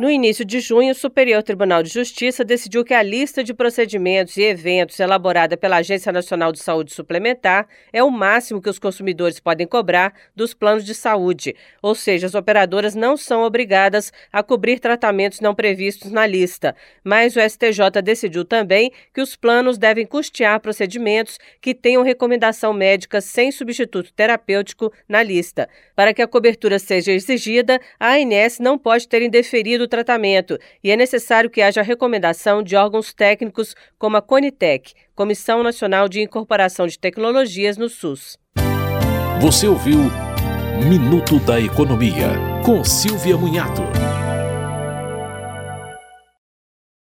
No 0.00 0.08
início 0.08 0.46
de 0.46 0.60
junho, 0.60 0.92
o 0.92 0.94
Superior 0.94 1.42
Tribunal 1.42 1.82
de 1.82 1.90
Justiça 1.90 2.42
decidiu 2.42 2.82
que 2.82 2.94
a 2.94 3.02
lista 3.02 3.44
de 3.44 3.52
procedimentos 3.52 4.34
e 4.38 4.42
eventos 4.42 4.98
elaborada 4.98 5.58
pela 5.58 5.76
Agência 5.76 6.10
Nacional 6.10 6.52
de 6.52 6.58
Saúde 6.58 6.94
Suplementar 6.94 7.68
é 7.92 8.02
o 8.02 8.10
máximo 8.10 8.62
que 8.62 8.70
os 8.70 8.78
consumidores 8.78 9.38
podem 9.38 9.66
cobrar 9.66 10.14
dos 10.34 10.54
planos 10.54 10.86
de 10.86 10.94
saúde, 10.94 11.54
ou 11.82 11.94
seja, 11.94 12.26
as 12.26 12.34
operadoras 12.34 12.94
não 12.94 13.14
são 13.14 13.42
obrigadas 13.42 14.10
a 14.32 14.42
cobrir 14.42 14.80
tratamentos 14.80 15.40
não 15.40 15.54
previstos 15.54 16.10
na 16.10 16.26
lista. 16.26 16.74
Mas 17.04 17.36
o 17.36 17.40
STJ 17.40 18.00
decidiu 18.02 18.42
também 18.42 18.90
que 19.12 19.20
os 19.20 19.36
planos 19.36 19.76
devem 19.76 20.06
custear 20.06 20.60
procedimentos 20.60 21.38
que 21.60 21.74
tenham 21.74 22.02
recomendação 22.02 22.72
médica 22.72 23.20
sem 23.20 23.52
substituto 23.52 24.14
terapêutico 24.14 24.90
na 25.06 25.22
lista. 25.22 25.68
Para 25.94 26.14
que 26.14 26.22
a 26.22 26.26
cobertura 26.26 26.78
seja 26.78 27.12
exigida, 27.12 27.78
a 27.98 28.14
ANS 28.14 28.58
não 28.58 28.78
pode 28.78 29.06
ter 29.06 29.20
indeferido 29.20 29.89
tratamento 29.90 30.58
e 30.82 30.90
é 30.90 30.96
necessário 30.96 31.50
que 31.50 31.60
haja 31.60 31.82
recomendação 31.82 32.62
de 32.62 32.74
órgãos 32.76 33.12
técnicos 33.12 33.74
como 33.98 34.16
a 34.16 34.22
Conitec, 34.22 34.94
Comissão 35.14 35.62
Nacional 35.62 36.08
de 36.08 36.22
Incorporação 36.22 36.86
de 36.86 36.98
Tecnologias 36.98 37.76
no 37.76 37.90
SUS. 37.90 38.38
Você 39.40 39.66
ouviu 39.66 39.98
Minuto 40.88 41.38
da 41.40 41.60
Economia, 41.60 42.28
com 42.64 42.82
Silvia 42.82 43.36
Munhato. 43.36 43.82